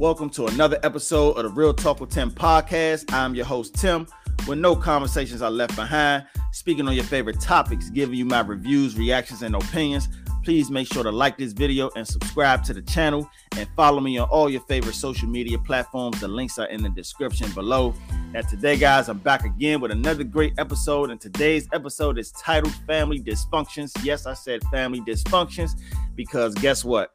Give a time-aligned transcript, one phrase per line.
[0.00, 3.12] Welcome to another episode of the Real Talk with Tim podcast.
[3.12, 4.06] I'm your host, Tim,
[4.48, 8.96] with no conversations are left behind, speaking on your favorite topics, giving you my reviews,
[8.96, 10.08] reactions, and opinions.
[10.42, 13.28] Please make sure to like this video and subscribe to the channel
[13.58, 16.18] and follow me on all your favorite social media platforms.
[16.18, 17.92] The links are in the description below.
[18.32, 21.10] Now, today, guys, I'm back again with another great episode.
[21.10, 23.92] And today's episode is titled Family Dysfunctions.
[24.02, 25.72] Yes, I said family dysfunctions
[26.16, 27.12] because guess what?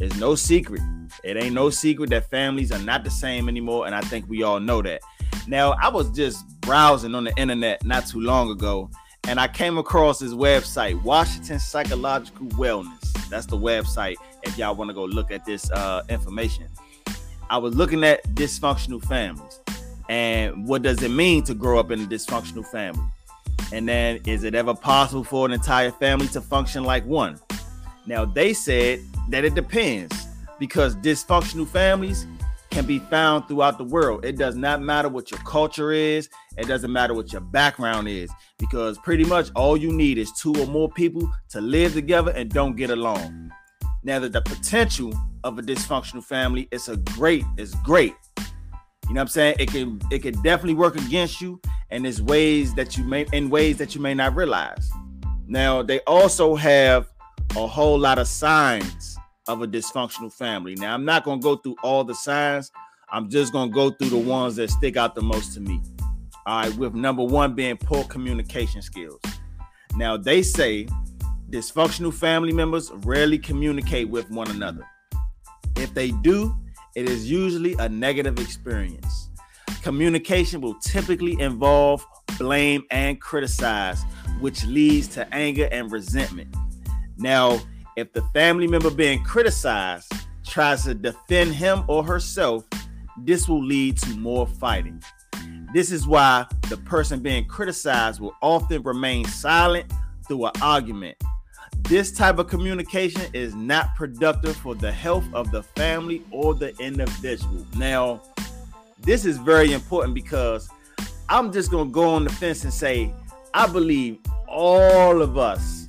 [0.00, 0.82] It's no secret.
[1.22, 3.86] It ain't no secret that families are not the same anymore.
[3.86, 5.00] And I think we all know that.
[5.46, 8.90] Now, I was just browsing on the internet not too long ago
[9.26, 13.12] and I came across this website, Washington Psychological Wellness.
[13.30, 16.66] That's the website if y'all want to go look at this uh, information.
[17.48, 19.60] I was looking at dysfunctional families
[20.08, 23.04] and what does it mean to grow up in a dysfunctional family?
[23.72, 27.40] And then is it ever possible for an entire family to function like one?
[28.06, 30.26] Now, they said that it depends
[30.58, 32.26] because dysfunctional families
[32.70, 34.24] can be found throughout the world.
[34.24, 38.30] It does not matter what your culture is, it doesn't matter what your background is,
[38.58, 42.50] because pretty much all you need is two or more people to live together and
[42.50, 43.52] don't get along.
[44.02, 48.14] Now that the potential of a dysfunctional family is a great, it's great.
[49.08, 49.56] You know what I'm saying?
[49.58, 53.50] It can it can definitely work against you and there's ways that you may in
[53.50, 54.90] ways that you may not realize.
[55.46, 57.06] Now they also have
[57.56, 59.16] a whole lot of signs
[59.46, 60.74] of a dysfunctional family.
[60.74, 62.72] Now, I'm not going to go through all the signs.
[63.10, 65.80] I'm just going to go through the ones that stick out the most to me.
[66.46, 69.20] All right, with number one being poor communication skills.
[69.96, 70.88] Now, they say
[71.50, 74.84] dysfunctional family members rarely communicate with one another.
[75.76, 76.56] If they do,
[76.96, 79.30] it is usually a negative experience.
[79.82, 82.04] Communication will typically involve
[82.38, 84.02] blame and criticize,
[84.40, 86.54] which leads to anger and resentment.
[87.16, 87.60] Now,
[87.96, 90.12] if the family member being criticized
[90.44, 92.64] tries to defend him or herself,
[93.18, 95.02] this will lead to more fighting.
[95.72, 99.92] This is why the person being criticized will often remain silent
[100.26, 101.16] through an argument.
[101.82, 106.74] This type of communication is not productive for the health of the family or the
[106.78, 107.66] individual.
[107.76, 108.22] Now,
[109.00, 110.68] this is very important because
[111.28, 113.12] I'm just going to go on the fence and say,
[113.52, 115.83] I believe all of us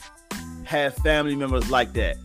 [0.66, 2.18] have family members like that.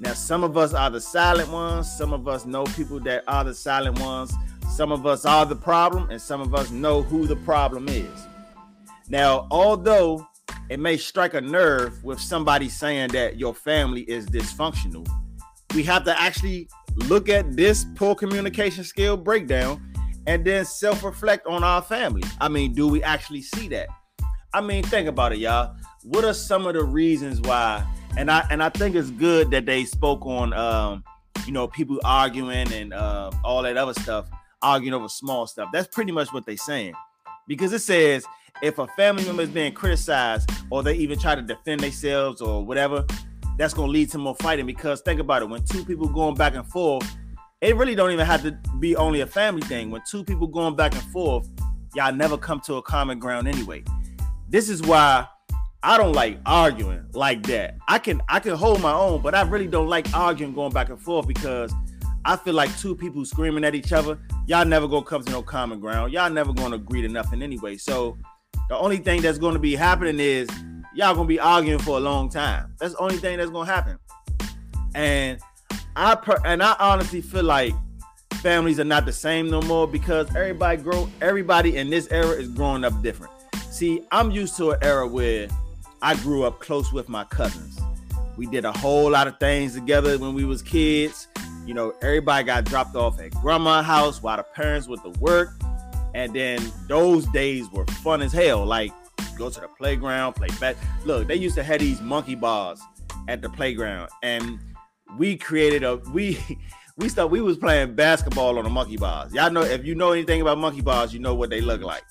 [0.00, 1.90] Now, some of us are the silent ones.
[1.90, 4.32] Some of us know people that are the silent ones.
[4.70, 8.26] Some of us are the problem, and some of us know who the problem is.
[9.08, 10.26] Now, although
[10.68, 15.08] it may strike a nerve with somebody saying that your family is dysfunctional,
[15.74, 16.68] we have to actually
[17.06, 19.82] look at this poor communication skill breakdown
[20.26, 22.22] and then self reflect on our family.
[22.40, 23.88] I mean, do we actually see that?
[24.52, 25.74] I mean, think about it, y'all
[26.08, 27.84] what are some of the reasons why?
[28.16, 31.04] And I and I think it's good that they spoke on um,
[31.46, 34.28] you know, people arguing and uh, all that other stuff,
[34.62, 35.68] arguing over small stuff.
[35.72, 36.94] That's pretty much what they're saying.
[37.46, 38.24] Because it says
[38.62, 42.64] if a family member is being criticized or they even try to defend themselves or
[42.64, 43.04] whatever,
[43.56, 44.66] that's gonna lead to more fighting.
[44.66, 47.08] Because think about it, when two people going back and forth,
[47.60, 49.90] it really don't even have to be only a family thing.
[49.90, 51.48] When two people going back and forth,
[51.94, 53.82] y'all never come to a common ground anyway.
[54.50, 55.26] This is why
[55.82, 57.76] I don't like arguing like that.
[57.86, 60.88] I can I can hold my own, but I really don't like arguing going back
[60.88, 61.72] and forth because
[62.24, 65.42] I feel like two people screaming at each other, y'all never gonna come to no
[65.42, 66.12] common ground.
[66.12, 67.76] Y'all never gonna agree to nothing anyway.
[67.76, 68.18] So
[68.68, 70.48] the only thing that's gonna be happening is
[70.94, 72.74] y'all gonna be arguing for a long time.
[72.80, 73.98] That's the only thing that's gonna happen.
[74.94, 75.38] And
[75.94, 77.74] I per- and I honestly feel like
[78.42, 82.48] families are not the same no more because everybody grow everybody in this era is
[82.48, 83.32] growing up different.
[83.78, 85.46] See, I'm used to an era where
[86.02, 87.78] I grew up close with my cousins.
[88.36, 91.28] We did a whole lot of things together when we was kids.
[91.64, 95.50] You know, everybody got dropped off at grandma's house while the parents went to work.
[96.12, 98.66] And then those days were fun as hell.
[98.66, 98.90] Like
[99.36, 100.74] go to the playground, play back.
[101.04, 102.80] Look, they used to have these monkey bars
[103.28, 104.58] at the playground, and
[105.18, 106.36] we created a we
[106.96, 109.32] we start we was playing basketball on the monkey bars.
[109.32, 112.02] Y'all know if you know anything about monkey bars, you know what they look like.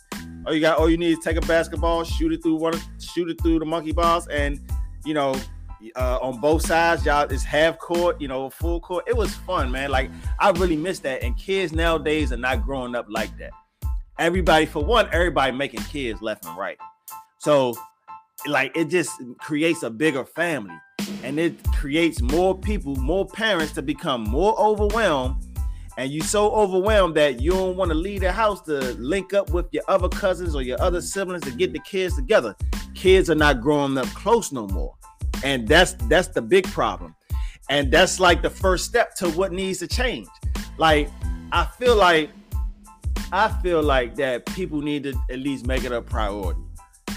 [0.48, 3.30] All you got, all you need is take a basketball, shoot it through one, shoot
[3.30, 4.62] it through the monkey bars, and
[5.04, 5.36] you know,
[5.98, 9.04] uh, on both sides, y'all is half court, you know, full court.
[9.10, 9.92] It was fun, man.
[9.92, 10.10] Like
[10.40, 11.22] I really miss that.
[11.22, 13.52] And kids nowadays are not growing up like that.
[14.20, 16.78] Everybody, for one, everybody making kids left and right.
[17.40, 17.76] So,
[18.46, 20.78] like, it just creates a bigger family,
[21.24, 25.44] and it creates more people, more parents to become more overwhelmed
[25.98, 29.50] and you so overwhelmed that you don't want to leave the house to link up
[29.50, 32.56] with your other cousins or your other siblings to get the kids together.
[32.94, 34.94] Kids are not growing up close no more.
[35.44, 37.16] And that's that's the big problem.
[37.70, 40.28] And that's like the first step to what needs to change.
[40.78, 41.10] Like
[41.52, 42.30] I feel like
[43.32, 46.62] I feel like that people need to at least make it a priority.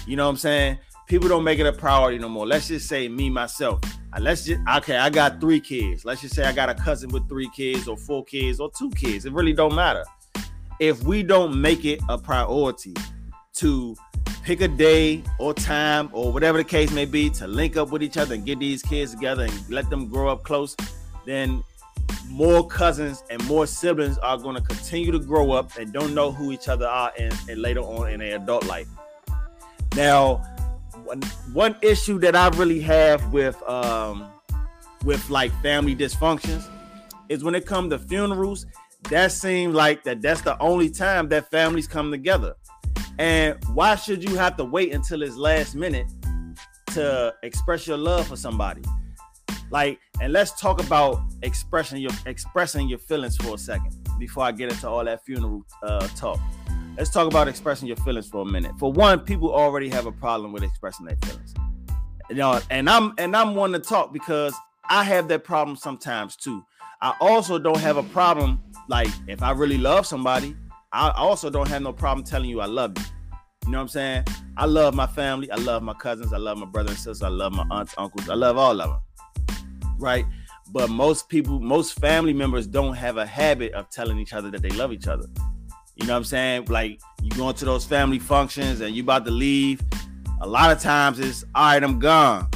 [0.07, 0.79] You know what I'm saying?
[1.07, 2.47] People don't make it a priority no more.
[2.47, 3.79] Let's just say me myself.
[4.13, 4.97] Uh, let's just okay.
[4.97, 6.05] I got three kids.
[6.05, 8.89] Let's just say I got a cousin with three kids, or four kids, or two
[8.91, 9.25] kids.
[9.25, 10.03] It really don't matter.
[10.79, 12.95] If we don't make it a priority
[13.55, 13.95] to
[14.43, 18.01] pick a day or time or whatever the case may be to link up with
[18.01, 20.75] each other and get these kids together and let them grow up close,
[21.25, 21.63] then
[22.27, 26.31] more cousins and more siblings are going to continue to grow up and don't know
[26.31, 28.87] who each other are and, and later on in their adult life.
[29.95, 30.43] Now,
[31.11, 31.21] one,
[31.53, 34.29] one issue that I really have with um
[35.03, 36.69] with like family dysfunctions
[37.27, 38.65] is when it comes to funerals,
[39.09, 42.55] that seems like that that's the only time that families come together.
[43.17, 46.07] And why should you have to wait until it's last minute
[46.87, 48.81] to express your love for somebody?
[49.69, 54.51] Like, and let's talk about expressing your expressing your feelings for a second before I
[54.51, 56.39] get into all that funeral uh, talk.
[56.97, 58.73] Let's talk about expressing your feelings for a minute.
[58.77, 61.53] For one, people already have a problem with expressing their feelings.
[62.29, 64.53] You know, and I'm and I'm one to talk because
[64.89, 66.63] I have that problem sometimes too.
[67.01, 70.55] I also don't have a problem like if I really love somebody,
[70.91, 73.03] I also don't have no problem telling you I love you.
[73.65, 74.23] You know what I'm saying?
[74.57, 75.49] I love my family.
[75.51, 76.33] I love my cousins.
[76.33, 77.21] I love my brother and sisters.
[77.21, 78.29] I love my aunts, uncles.
[78.29, 78.99] I love all of them
[80.01, 80.25] right?
[80.71, 84.61] But most people, most family members don't have a habit of telling each other that
[84.61, 85.27] they love each other.
[86.01, 86.65] You know what I'm saying?
[86.65, 89.83] Like you going to those family functions and you about to leave.
[90.41, 92.49] A lot of times it's all right, I'm gone.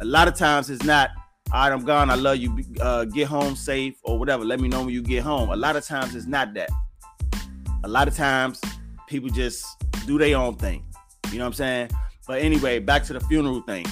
[0.00, 1.10] A lot of times it's not
[1.52, 2.10] all right, I'm gone.
[2.10, 2.58] I love you.
[2.80, 4.44] Uh, get home safe or whatever.
[4.44, 5.50] Let me know when you get home.
[5.50, 6.70] A lot of times it's not that.
[7.84, 8.60] A lot of times
[9.06, 9.64] people just
[10.04, 10.84] do their own thing.
[11.30, 11.90] You know what I'm saying?
[12.26, 13.86] But anyway, back to the funeral thing.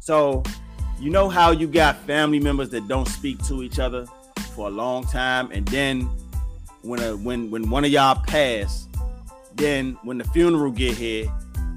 [0.00, 0.42] So
[1.00, 4.04] you know how you got family members that don't speak to each other
[4.54, 6.10] for a long time, and then
[6.82, 8.88] when a when when one of y'all pass,
[9.54, 11.32] then when the funeral get here,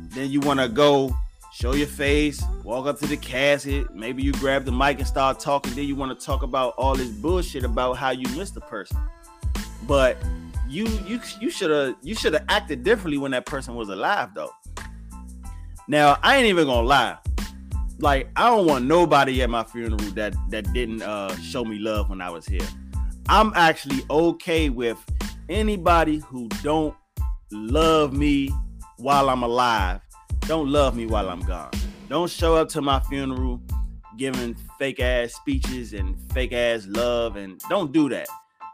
[0.10, 1.16] then you want to go
[1.54, 5.40] show your face, walk up to the casket, maybe you grab the mic and start
[5.40, 5.74] talking.
[5.74, 8.98] Then you want to talk about all this bullshit about how you missed the person,
[9.88, 10.18] but
[10.70, 14.30] you you you should have you should have acted differently when that person was alive
[14.34, 14.52] though.
[15.88, 17.18] Now I ain't even gonna lie
[18.02, 22.10] like I don't want nobody at my funeral that that didn't uh show me love
[22.10, 22.68] when I was here.
[23.30, 24.98] I'm actually okay with
[25.50, 26.96] anybody who don't
[27.52, 28.52] love me
[28.98, 30.02] while I'm alive.
[30.42, 31.72] Don't love me while I'm gone.
[32.10, 33.62] Don't show up to my funeral
[34.18, 38.28] giving fake ass speeches and fake ass love and don't do that.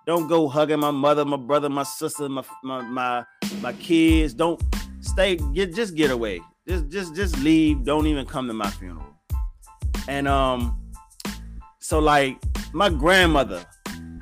[0.06, 3.26] Don't go hugging my mother, my brother, my sister, my my my,
[3.62, 4.34] my kids.
[4.34, 4.62] Don't
[5.02, 6.42] stay get just get away.
[6.68, 7.84] Just just just leave.
[7.84, 9.06] Don't even come to my funeral.
[10.08, 10.82] And um,
[11.80, 12.38] so like
[12.74, 13.66] my grandmother,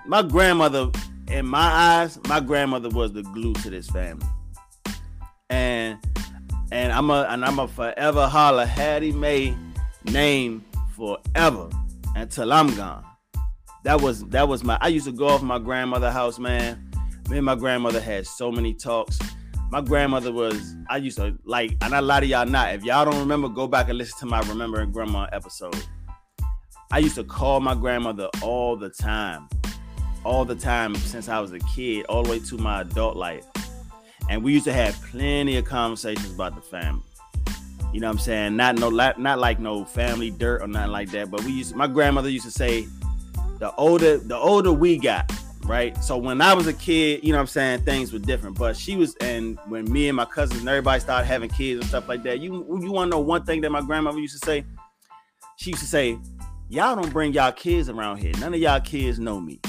[0.08, 0.92] my grandmother,
[1.28, 4.28] in my eyes, my grandmother was the glue to this family.
[5.50, 6.00] And
[6.72, 9.56] and I'm a and I'm a forever holler Hattie Mae
[10.06, 10.66] name
[10.96, 11.70] forever
[12.16, 13.06] until I'm gone.
[13.84, 16.92] That was that was my I used to go off my grandmother house, man.
[17.30, 19.20] Me and my grandmother had so many talks.
[19.72, 22.76] My grandmother was, I used to like, and I lie to y'all not.
[22.76, 25.76] If y'all don't remember, go back and listen to my Remembering Grandma episode.
[26.92, 29.50] I used to call my grandmother all the time,
[30.26, 33.46] all the time since I was a kid, all the way to my adult life.
[34.30, 37.04] And we used to have plenty of conversations about the family.
[37.94, 38.56] You know what I'm saying?
[38.58, 41.32] Not no not like no family dirt or nothing like that.
[41.32, 42.88] But we used my grandmother used to say,
[43.60, 45.32] the older the older we got,
[45.64, 45.96] right?
[46.04, 48.58] So when I was a kid, you know what I'm saying, things were different.
[48.58, 51.88] But she was, and when me and my cousins and everybody started having kids and
[51.88, 52.52] stuff like that, you
[52.82, 54.66] you want to know one thing that my grandmother used to say?
[55.58, 56.18] She used to say,
[56.68, 58.34] "Y'all don't bring y'all kids around here.
[58.40, 59.62] None of y'all kids know me.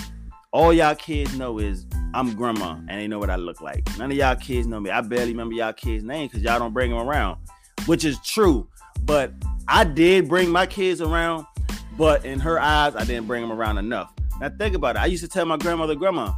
[0.57, 1.85] All y'all kids know is
[2.15, 3.87] I'm grandma, and they know what I look like.
[3.99, 4.89] None of y'all kids know me.
[4.89, 7.37] I barely remember y'all kids' name because y'all don't bring them around,
[7.85, 8.67] which is true.
[9.03, 9.35] But
[9.69, 11.45] I did bring my kids around,
[11.99, 14.15] but in her eyes, I didn't bring them around enough.
[14.41, 15.01] Now think about it.
[15.01, 16.33] I used to tell my grandmother, Grandma,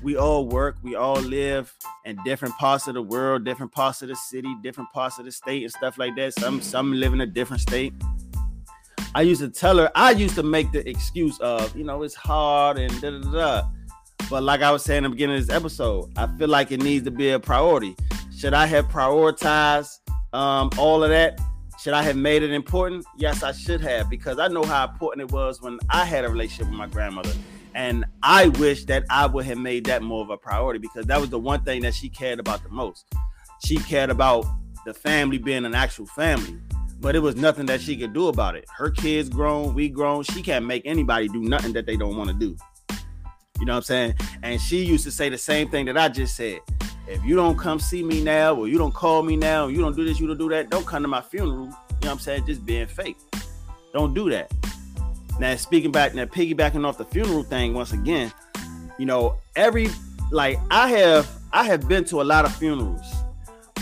[0.00, 4.06] we all work, we all live in different parts of the world, different parts of
[4.10, 6.34] the city, different parts of the state, and stuff like that.
[6.34, 7.94] Some some live in a different state.
[9.14, 12.14] I used to tell her, I used to make the excuse of, you know, it's
[12.14, 13.68] hard and da da da.
[14.28, 16.80] But like I was saying in the beginning of this episode, I feel like it
[16.80, 17.96] needs to be a priority.
[18.36, 19.98] Should I have prioritized
[20.32, 21.40] um, all of that?
[21.80, 23.04] Should I have made it important?
[23.16, 26.28] Yes, I should have because I know how important it was when I had a
[26.28, 27.32] relationship with my grandmother.
[27.74, 31.20] And I wish that I would have made that more of a priority because that
[31.20, 33.06] was the one thing that she cared about the most.
[33.64, 34.46] She cared about
[34.84, 36.58] the family being an actual family,
[37.00, 38.66] but it was nothing that she could do about it.
[38.76, 40.22] Her kids grown, we grown.
[40.22, 42.56] She can't make anybody do nothing that they don't want to do.
[43.58, 44.14] You know what I'm saying?
[44.42, 46.60] And she used to say the same thing that I just said.
[47.08, 49.96] If you don't come see me now, or you don't call me now, you don't
[49.96, 51.64] do this, you don't do that, don't come to my funeral.
[51.64, 52.46] You know what I'm saying?
[52.46, 53.16] Just being fake.
[53.92, 54.52] Don't do that.
[55.38, 58.32] Now, speaking back, now piggybacking off the funeral thing once again,
[58.98, 59.88] you know, every
[60.30, 63.04] like I have I have been to a lot of funerals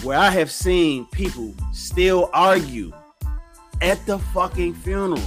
[0.02, 2.92] where I have seen people still argue
[3.80, 5.22] at the fucking funeral.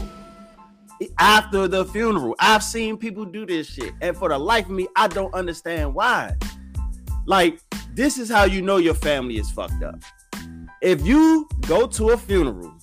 [1.17, 3.93] After the funeral, I've seen people do this shit.
[4.01, 6.36] And for the life of me, I don't understand why.
[7.25, 7.60] Like,
[7.93, 9.96] this is how you know your family is fucked up.
[10.81, 12.74] If you go to a funeral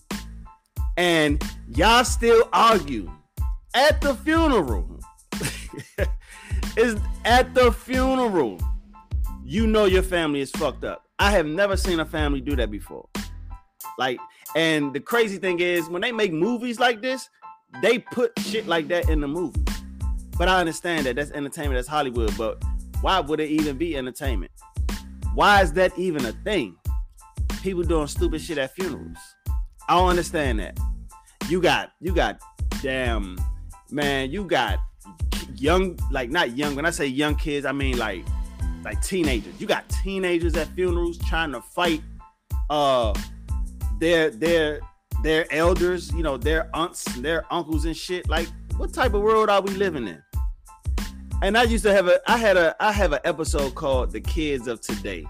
[0.97, 1.43] and
[1.75, 3.11] y'all still argue
[3.75, 5.01] at the funeral,
[6.77, 8.59] is at the funeral,
[9.45, 11.05] you know your family is fucked up.
[11.19, 13.09] I have never seen a family do that before.
[13.99, 14.19] Like,
[14.55, 17.29] and the crazy thing is, when they make movies like this,
[17.83, 19.63] they put shit like that in the movie.
[20.39, 22.37] But I understand that that's entertainment, that's Hollywood.
[22.39, 22.63] But
[23.01, 24.53] why would it even be entertainment?
[25.35, 26.77] Why is that even a thing?
[27.63, 29.19] People doing stupid shit at funerals.
[29.89, 30.79] I don't understand that.
[31.49, 32.41] You got, you got,
[32.83, 33.39] damn,
[33.91, 34.79] man, you got
[35.57, 36.77] young, like not young.
[36.77, 38.25] When I say young kids, I mean like,
[38.85, 39.61] like teenagers.
[39.61, 42.03] You got teenagers at funerals trying to fight,
[42.71, 43.13] uh,
[43.99, 44.81] their their
[45.23, 48.29] their elders, you know, their aunts, their uncles and shit.
[48.29, 50.23] Like, what type of world are we living in?
[51.43, 54.21] And I used to have a I had a I have an episode called The
[54.21, 55.27] Kids of Today.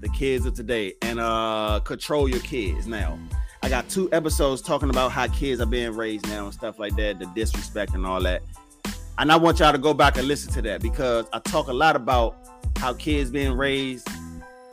[0.00, 3.18] The Kids of Today and uh Control Your Kids now.
[3.62, 6.96] I got two episodes talking about how kids are being raised now and stuff like
[6.96, 8.42] that, the disrespect and all that.
[9.18, 11.72] And I want y'all to go back and listen to that because I talk a
[11.72, 12.36] lot about
[12.76, 14.08] how kids being raised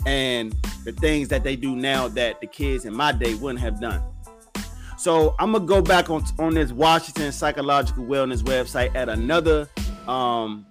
[0.07, 3.81] and the things that they do now that the kids in my day wouldn't have
[3.81, 4.01] done.
[4.97, 9.69] So I'm gonna go back on on this Washington Psychological Wellness website at another
[10.07, 10.65] um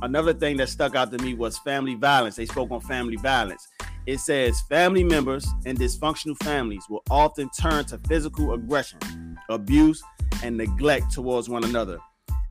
[0.00, 2.36] another thing that stuck out to me was family violence.
[2.36, 3.68] They spoke on family violence.
[4.06, 8.98] It says family members in dysfunctional families will often turn to physical aggression,
[9.50, 10.02] abuse,
[10.42, 11.98] and neglect towards one another.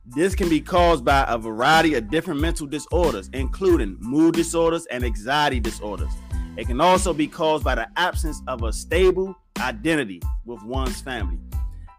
[0.06, 5.04] This can be caused by a variety of different mental disorders, including mood disorders and
[5.04, 6.12] anxiety disorders.
[6.58, 11.38] It can also be caused by the absence of a stable identity with one's family.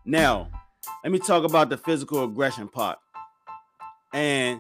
[0.04, 0.50] Now,
[1.01, 3.00] let me talk about the physical aggression part.
[4.12, 4.60] And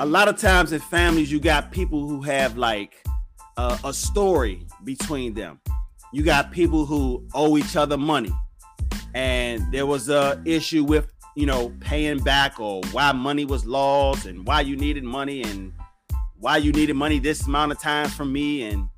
[0.00, 2.96] a lot of times in families, you got people who have like
[3.56, 5.60] a story between them.
[6.12, 8.32] You got people who owe each other money,
[9.14, 14.26] and there was a issue with you know paying back or why money was lost
[14.26, 15.72] and why you needed money and
[16.40, 18.62] why you needed money this amount of times from me.
[18.62, 18.88] And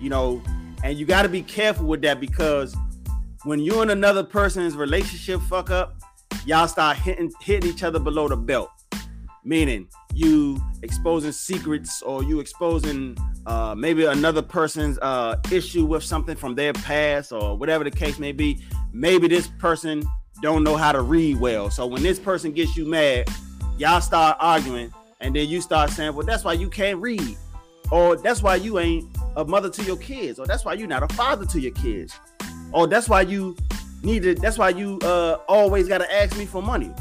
[0.00, 0.42] you know
[0.84, 2.76] and you got to be careful with that because
[3.44, 5.96] when you and another person's relationship fuck up
[6.44, 8.70] y'all start hitting hitting each other below the belt.
[9.44, 16.36] Meaning you exposing secrets or you exposing uh, maybe another person's uh, issue with something
[16.36, 18.62] from their past or whatever the case may be.
[18.92, 20.04] Maybe this person
[20.42, 21.70] don't know how to read well.
[21.70, 23.28] So when this person gets you mad
[23.78, 27.36] y'all start arguing and then you start saying, well, that's why you can't read.
[27.90, 30.38] Or that's why you ain't a mother to your kids.
[30.38, 32.18] Or that's why you're not a father to your kids.
[32.72, 33.56] Or that's why you
[34.02, 36.92] needed, that's why you uh, always got to ask me for money.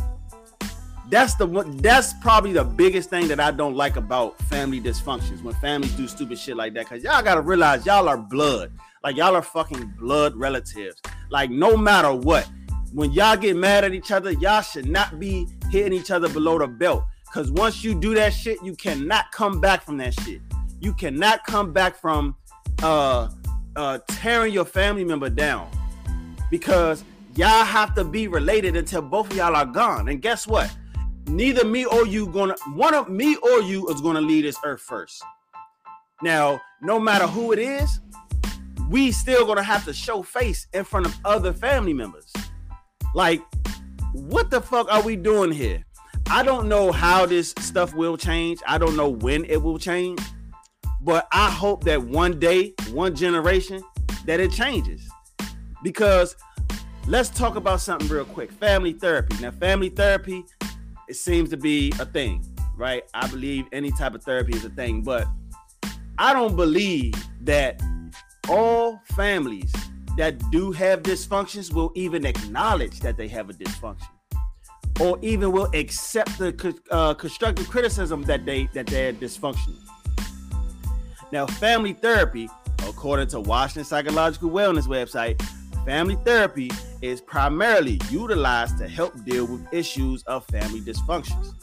[1.09, 5.43] That's the one, that's probably the biggest thing that I don't like about family dysfunctions
[5.43, 6.87] when families do stupid shit like that.
[6.87, 8.71] Cause y'all gotta realize y'all are blood.
[9.03, 11.01] Like y'all are fucking blood relatives.
[11.29, 12.49] Like no matter what,
[12.93, 16.59] when y'all get mad at each other, y'all should not be hitting each other below
[16.59, 17.03] the belt.
[17.33, 20.41] Cause once you do that shit, you cannot come back from that shit.
[20.81, 22.35] You cannot come back from
[22.83, 23.29] uh
[23.75, 25.69] uh tearing your family member down.
[26.49, 30.09] Because y'all have to be related until both of y'all are gone.
[30.09, 30.75] And guess what?
[31.27, 34.81] Neither me or you gonna one of me or you is gonna leave this earth
[34.81, 35.23] first.
[36.21, 38.01] Now, no matter who it is,
[38.89, 42.31] we still gonna have to show face in front of other family members.
[43.15, 43.41] Like,
[44.11, 45.85] what the fuck are we doing here?
[46.29, 48.59] I don't know how this stuff will change.
[48.67, 50.19] I don't know when it will change.
[51.01, 53.81] But I hope that one day, one generation,
[54.25, 55.09] that it changes.
[55.83, 56.35] Because
[57.07, 58.51] let's talk about something real quick.
[58.51, 59.35] Family therapy.
[59.41, 60.45] Now, family therapy,
[61.09, 62.45] it seems to be a thing,
[62.77, 63.03] right?
[63.13, 65.27] I believe any type of therapy is a thing, but
[66.17, 67.81] I don't believe that
[68.47, 69.73] all families
[70.17, 74.07] that do have dysfunctions will even acknowledge that they have a dysfunction
[74.99, 79.79] or even will accept the uh, constructive criticism that they that they're dysfunctional.
[81.31, 82.49] Now, family therapy,
[82.87, 85.41] according to Washington Psychological Wellness website,
[85.85, 86.69] family therapy
[87.01, 91.53] is primarily utilized to help deal with issues of family dysfunctions.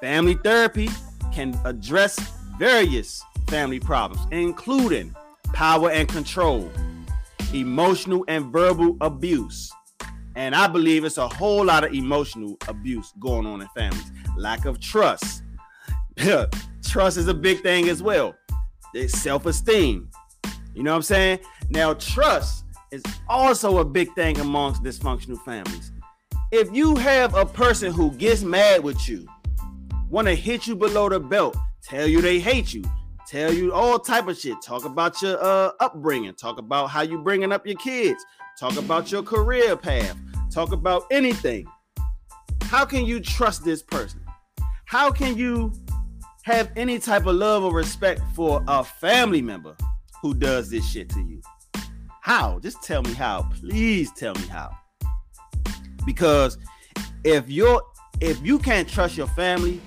[0.00, 0.88] Family therapy
[1.32, 2.18] can address
[2.58, 5.14] various family problems, including
[5.52, 6.70] power and control,
[7.52, 9.70] emotional and verbal abuse.
[10.36, 14.12] And I believe it's a whole lot of emotional abuse going on in families.
[14.36, 15.42] Lack of trust.
[16.84, 18.34] trust is a big thing as well.
[18.92, 20.10] It's self-esteem.
[20.74, 21.38] You know what I'm saying?
[21.70, 25.90] Now, trust is also a big thing amongst dysfunctional families.
[26.52, 29.26] If you have a person who gets mad with you,
[30.10, 32.84] want to hit you below the belt, tell you they hate you,
[33.26, 37.18] tell you all type of shit, talk about your uh, upbringing, talk about how you
[37.18, 38.24] bringing up your kids,
[38.58, 40.16] talk about your career path,
[40.50, 41.66] talk about anything.
[42.62, 44.20] How can you trust this person?
[44.86, 45.72] How can you
[46.44, 49.76] have any type of love or respect for a family member
[50.22, 51.40] who does this shit to you?
[52.22, 52.58] How?
[52.60, 53.48] Just tell me how.
[53.60, 54.76] Please tell me how.
[56.04, 56.58] Because
[57.24, 57.82] if you're
[58.20, 59.80] if you can't trust your family,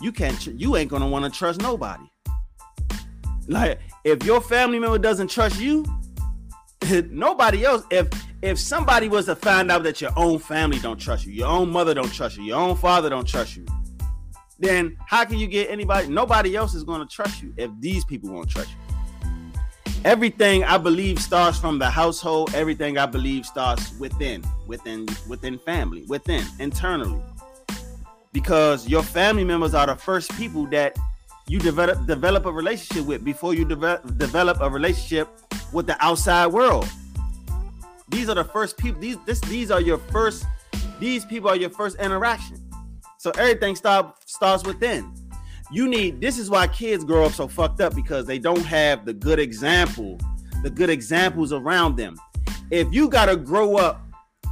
[0.00, 2.04] you can't tr- you ain't gonna want to trust nobody.
[3.46, 5.84] Like if your family member doesn't trust you,
[7.10, 7.84] nobody else.
[7.90, 8.08] If
[8.40, 11.70] if somebody was to find out that your own family don't trust you, your own
[11.70, 13.66] mother don't trust you, your own father don't trust you,
[14.58, 16.08] then how can you get anybody?
[16.08, 18.88] Nobody else is going to trust you if these people won't trust you.
[20.04, 22.54] Everything I believe starts from the household.
[22.54, 27.20] Everything I believe starts within, within, within family, within, internally.
[28.32, 30.96] Because your family members are the first people that
[31.48, 35.28] you develop develop a relationship with before you develop develop a relationship
[35.72, 36.88] with the outside world.
[38.08, 39.00] These are the first people.
[39.00, 40.44] These this these are your first.
[40.98, 42.68] These people are your first interaction.
[43.18, 45.12] So everything start, starts within.
[45.70, 49.04] You need this is why kids grow up so fucked up because they don't have
[49.04, 50.18] the good example,
[50.62, 52.16] the good examples around them.
[52.70, 54.00] If you gotta grow up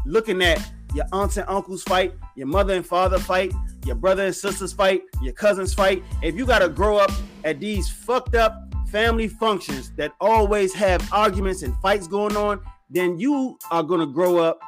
[0.04, 0.60] looking at
[0.94, 3.52] your aunts and uncles fight, your mother and father fight,
[3.84, 7.10] your brother and sisters fight, your cousins fight, if you gotta grow up
[7.44, 13.18] at these fucked up family functions that always have arguments and fights going on, then
[13.18, 14.58] you are gonna grow up.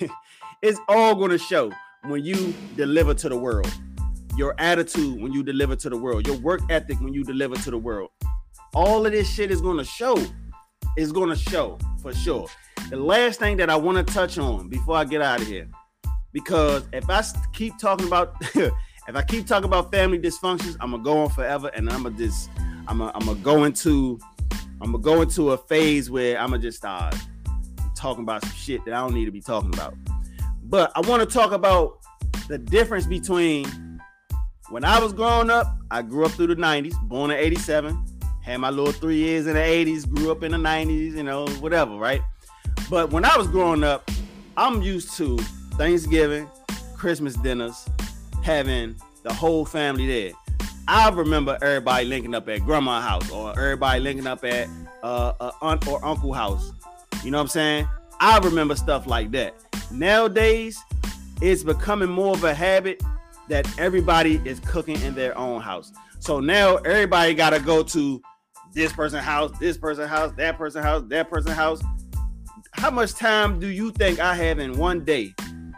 [0.62, 1.70] it's all gonna show
[2.02, 3.72] when you deliver to the world,
[4.36, 7.70] your attitude when you deliver to the world, your work ethic when you deliver to
[7.70, 8.10] the world.
[8.74, 10.16] All of this shit is going to show.
[10.96, 12.48] Is going to show for sure.
[12.90, 15.68] The last thing that I want to touch on before I get out of here,
[16.32, 18.72] because if I keep talking about, if
[19.14, 22.50] I keep talking about family dysfunctions, I'm gonna go on forever, and I'm gonna just,
[22.88, 24.18] I'm gonna, I'm gonna go into,
[24.80, 27.14] I'm gonna go into a phase where I'm gonna just start
[27.94, 29.94] talking about some shit that I don't need to be talking about.
[30.64, 31.98] But I want to talk about
[32.48, 34.00] the difference between
[34.70, 38.04] when I was growing up, I grew up through the 90s, born in 87,
[38.42, 41.46] had my little three years in the 80s, grew up in the 90s, you know,
[41.60, 42.22] whatever, right?
[42.88, 44.10] But when I was growing up,
[44.56, 45.38] I'm used to
[45.76, 46.48] Thanksgiving,
[46.96, 47.86] Christmas dinners,
[48.42, 50.32] having the whole family there.
[50.90, 54.70] I remember everybody linking up at grandma's house or everybody linking up at
[55.02, 56.72] uh, a aunt or uncle house.
[57.22, 57.88] You know what I'm saying?
[58.20, 59.54] I remember stuff like that.
[59.90, 60.82] Nowadays,
[61.42, 63.02] it's becoming more of a habit
[63.50, 65.92] that everybody is cooking in their own house.
[66.20, 68.22] So now everybody got to go to
[68.72, 71.82] this person's house, this person's house, that person's house, that person's house.
[72.72, 75.34] How much time do you think I have in one day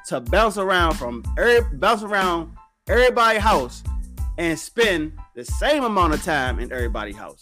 [0.07, 2.53] to bounce around from every, bounce around
[2.87, 3.83] everybody's house
[4.41, 7.39] and spend the same amount of time in everybody's house?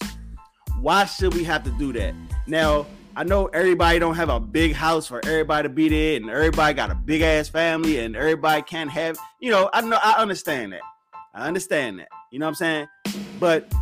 [0.80, 2.12] Why should we have to do that?
[2.48, 6.28] Now, I know everybody don't have a big house for everybody to be there, and
[6.28, 9.16] everybody got a big ass family, and everybody can't have.
[9.40, 10.80] You know, I know I understand that.
[11.34, 12.08] I understand that.
[12.32, 12.87] You know what I'm saying?
[13.38, 13.72] But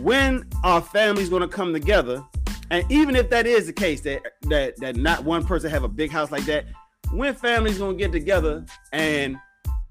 [0.00, 2.24] when our families gonna come together,
[2.70, 5.88] and even if that is the case, that that that not one person have a
[5.88, 6.64] big house like that,
[7.12, 9.36] when families gonna get together and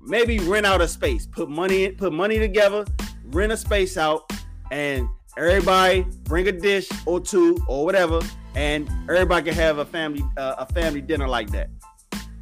[0.01, 2.85] maybe rent out a space, put money in, put money together,
[3.25, 4.31] rent a space out,
[4.71, 5.07] and
[5.37, 8.19] everybody bring a dish or two or whatever
[8.57, 11.69] and everybody can have a family uh, a family dinner like that.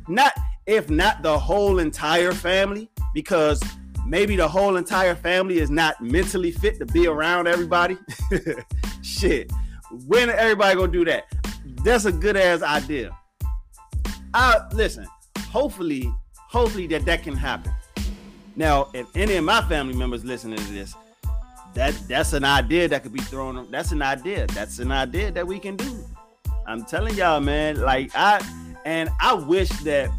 [0.08, 0.32] Not
[0.66, 3.62] if not the whole entire family, because
[4.08, 7.98] maybe the whole entire family is not mentally fit to be around everybody.
[9.02, 9.52] Shit,
[10.08, 11.26] when everybody gonna do that?
[11.84, 13.16] That's a good ass idea.
[14.34, 15.06] I listen.
[15.50, 16.14] Hopefully,
[16.48, 17.72] hopefully that that can happen.
[18.56, 20.96] Now, if any of my family members listening to this,
[21.74, 23.70] that that's an idea that could be thrown.
[23.70, 24.48] That's an idea.
[24.48, 26.06] That's an idea that we can do.
[26.66, 27.82] I'm telling y'all, man.
[27.82, 28.42] Like I
[28.86, 30.10] and I wish that.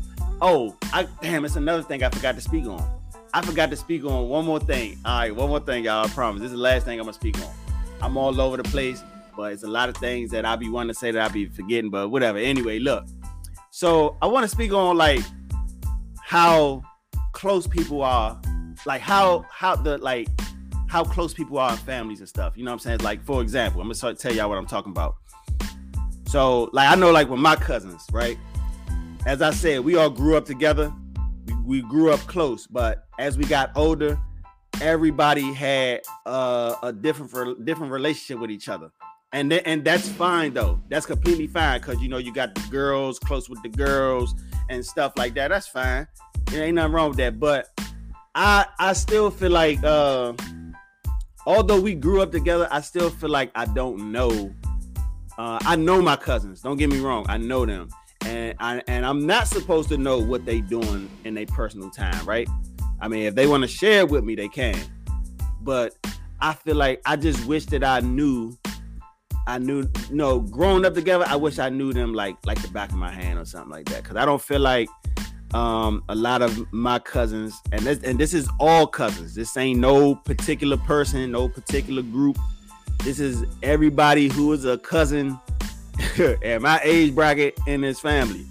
[0.43, 1.47] Oh, I damn.
[1.47, 2.85] It's another thing I forgot to speak on.
[3.33, 4.99] I forgot to speak on one more thing.
[5.05, 6.05] All right, one more thing, y'all.
[6.05, 6.41] I promise.
[6.43, 7.53] This is the last thing I'm gonna speak on.
[8.03, 9.03] I'm all over the place,
[9.35, 11.47] but it's a lot of things that I be wanting to say that I be
[11.47, 11.91] forgetting.
[11.91, 12.39] But whatever.
[12.39, 13.07] Anyway, look.
[13.71, 15.21] So I want to speak on like
[16.27, 16.83] how
[17.33, 18.37] close people are
[18.85, 20.27] like how how the like
[20.89, 22.57] how close people are in families and stuff.
[22.57, 22.99] You know what I'm saying?
[23.01, 25.15] Like for example, I'm gonna start tell y'all what I'm talking about.
[26.27, 28.37] So like I know like with my cousins, right?
[29.25, 30.93] As I said, we all grew up together.
[31.47, 34.19] We, we grew up close, but as we got older,
[34.81, 38.91] everybody had uh, a different different relationship with each other.
[39.37, 40.81] And th- and that's fine though.
[40.89, 44.35] That's completely fine because you know you got the girls close with the girls
[44.71, 45.49] and stuff like that.
[45.49, 46.09] That's fine.
[46.47, 47.39] There ain't nothing wrong with that.
[47.39, 47.69] But
[48.35, 50.33] I I still feel like uh
[51.45, 54.55] although we grew up together, I still feel like I don't know.
[55.37, 56.63] Uh, I know my cousins.
[56.63, 57.27] Don't get me wrong.
[57.29, 57.91] I know them,
[58.25, 62.25] and I and I'm not supposed to know what they doing in their personal time,
[62.25, 62.49] right?
[63.03, 64.79] I mean, if they want to share with me, they can.
[65.61, 65.95] But
[66.41, 68.57] I feel like I just wish that I knew.
[69.47, 72.69] I knew, you know, growing up together, I wish I knew them like like the
[72.69, 74.05] back of my hand or something like that.
[74.05, 74.89] Cause I don't feel like
[75.55, 79.35] um, a lot of my cousins, and this, and this is all cousins.
[79.35, 82.39] This ain't no particular person, no particular group.
[83.05, 85.39] This is everybody who is a cousin
[86.45, 88.45] at my age bracket in his family.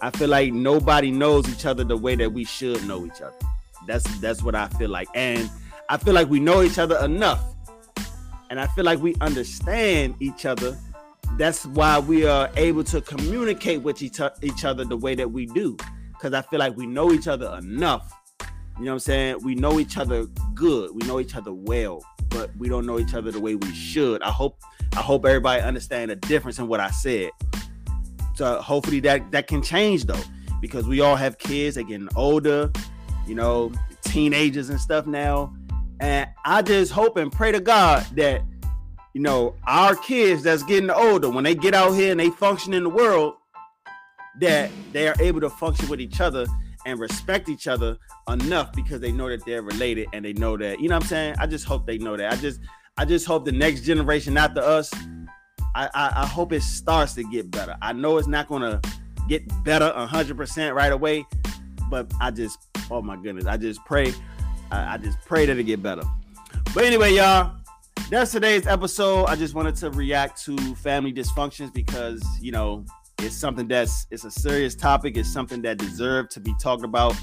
[0.00, 3.36] I feel like nobody knows each other the way that we should know each other.
[3.86, 5.50] That's that's what I feel like, and
[5.88, 7.42] I feel like we know each other enough,
[8.50, 10.76] and I feel like we understand each other.
[11.36, 15.46] That's why we are able to communicate with each, each other the way that we
[15.46, 15.76] do
[16.18, 18.12] because I feel like we know each other enough.
[18.40, 19.36] You know what I'm saying?
[19.42, 20.90] We know each other good.
[20.94, 24.22] We know each other well, but we don't know each other the way we should.
[24.22, 24.60] I hope
[24.96, 27.30] I hope everybody understand the difference in what I said.
[28.34, 30.22] So hopefully that that can change though,
[30.60, 31.76] because we all have kids.
[31.76, 32.70] They're getting older,
[33.26, 35.54] you know, teenagers and stuff now.
[36.00, 38.42] And I just hope and pray to God that
[39.14, 42.72] you know our kids that's getting older when they get out here and they function
[42.72, 43.34] in the world
[44.40, 46.46] that they are able to function with each other
[46.86, 50.80] and respect each other enough because they know that they're related and they know that
[50.80, 51.34] you know what I'm saying.
[51.38, 52.32] I just hope they know that.
[52.32, 52.60] I just
[52.96, 54.92] I just hope the next generation after us,
[55.74, 57.76] I I, I hope it starts to get better.
[57.82, 58.80] I know it's not gonna
[59.28, 61.26] get better hundred percent right away,
[61.90, 62.58] but I just
[62.90, 64.12] oh my goodness, I just pray,
[64.70, 66.02] I, I just pray that it get better.
[66.74, 67.52] But anyway, y'all,
[68.10, 69.26] that's today's episode.
[69.26, 72.84] I just wanted to react to family dysfunctions because you know
[73.18, 75.16] it's something that's it's a serious topic.
[75.16, 77.14] It's something that deserves to be talked about.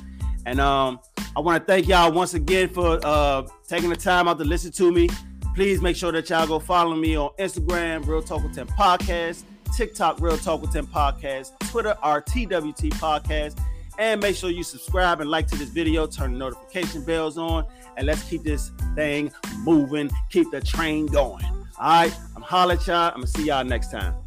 [0.45, 0.99] And um,
[1.36, 4.71] I want to thank y'all once again for uh, taking the time out to listen
[4.73, 5.10] to me.
[5.55, 9.43] Please make sure that y'all go follow me on Instagram, Real Talk with Tim Podcast,
[9.75, 13.60] TikTok, Real Talk with Tim Podcast, Twitter, RTWT Podcast.
[13.97, 17.65] And make sure you subscribe and like to this video, turn the notification bells on,
[17.97, 21.45] and let's keep this thing moving, keep the train going.
[21.79, 23.10] All right, I'm holla at y'all.
[23.10, 24.25] I'm gonna see y'all next time.